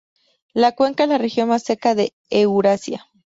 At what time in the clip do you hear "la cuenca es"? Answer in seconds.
0.55-1.09